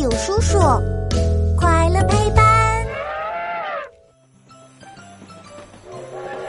[0.00, 0.58] 友叔叔，
[1.58, 2.86] 快乐陪伴。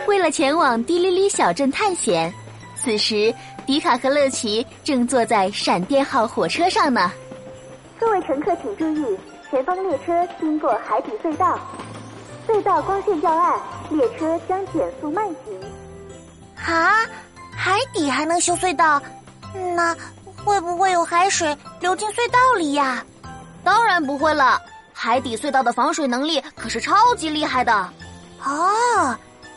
[0.07, 2.33] 为了前往滴哩哩小镇探险，
[2.77, 3.33] 此时
[3.65, 7.11] 迪卡和乐奇正坐在闪电号火车上呢。
[7.99, 9.19] 各位乘客请注意，
[9.49, 11.59] 前方列车经过海底隧道，
[12.47, 13.59] 隧道光线较暗，
[13.89, 16.73] 列车将减速慢行。
[16.73, 17.05] 啊，
[17.53, 19.01] 海底还能修隧道？
[19.75, 19.93] 那
[20.37, 23.03] 会不会有海水流进隧道里呀？
[23.63, 24.61] 当然不会了，
[24.93, 27.89] 海底隧道的防水能力可是超级厉害的。
[28.43, 29.15] 哦，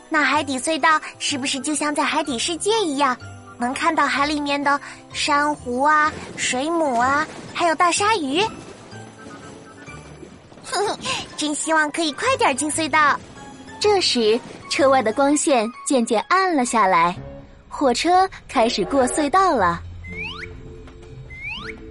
[0.09, 3.17] 那海底隧道是不是就像在海底世界一样，
[3.57, 4.79] 能看到海里面的
[5.13, 8.41] 珊瑚啊、水母啊，还有大鲨鱼？
[10.71, 10.97] 哼哼，
[11.37, 13.19] 真希望可以快点进隧道。
[13.79, 17.15] 这时，车外的光线渐渐暗了下来，
[17.67, 19.81] 火车开始过隧道了。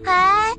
[0.05, 0.53] 哎，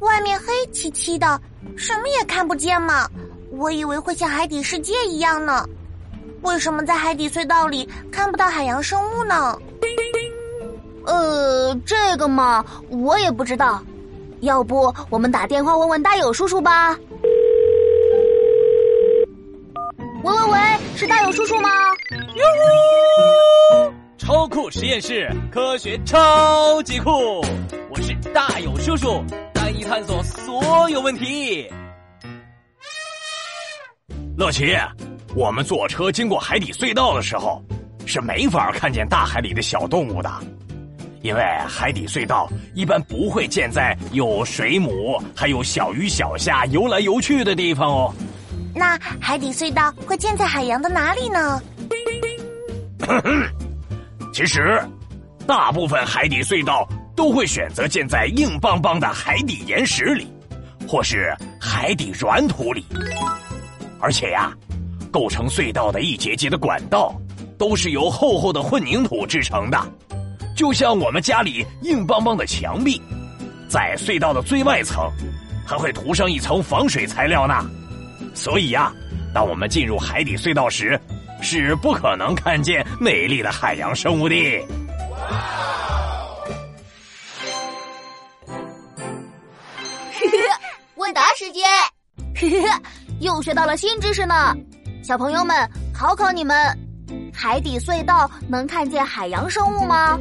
[0.00, 1.40] 外面黑漆漆的，
[1.76, 3.08] 什么也看不见嘛。
[3.52, 5.64] 我以为会像海底世界一样呢。
[6.42, 9.58] 为什么在海底隧道里看不到海洋生物呢？
[11.04, 13.82] 呃，这个嘛，我也不知道。
[14.40, 16.98] 要不我们打电话问问大友叔叔吧？
[20.22, 20.58] 喂喂喂，
[20.96, 21.68] 是大友叔叔吗？
[22.36, 22.44] 哟
[23.84, 23.92] 呼！
[24.16, 27.10] 超酷实验室，科学超级酷！
[27.90, 29.22] 我是大友叔叔，
[29.60, 31.70] 带你探索所有问题。
[34.38, 34.74] 乐奇，
[35.34, 37.62] 我们坐车经过海底隧道的时候，
[38.06, 40.30] 是没法看见大海里的小动物的，
[41.20, 48.14] 因为海底隧道一般不会建在有水母还有小鱼小虾游来游去的地方哦。
[48.74, 51.60] 那海底隧道会建在海洋的哪里呢？
[54.32, 54.82] 其实，
[55.46, 56.88] 大部分海底隧道
[57.20, 60.26] 都会选择建在硬邦邦的海底岩石里，
[60.88, 62.82] 或是海底软土里。
[64.00, 64.50] 而且呀，
[65.10, 67.14] 构成隧道的一节节的管道，
[67.58, 69.78] 都是由厚厚的混凝土制成的，
[70.56, 72.98] 就像我们家里硬邦邦的墙壁。
[73.68, 75.06] 在隧道的最外层，
[75.66, 77.70] 还会涂上一层防水材料呢。
[78.34, 78.90] 所以呀，
[79.34, 80.98] 当我们进入海底隧道时，
[81.42, 84.34] 是不可能看见美丽的海洋生物的。
[91.20, 91.62] 啥时间，
[93.20, 94.56] 又学到了新知识呢。
[95.04, 96.56] 小朋友们，考考你们：
[97.30, 100.18] 海底隧道能看见海洋生物吗？